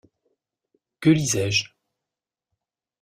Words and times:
Que 0.99 1.11
lisais-je?...» 1.11 1.63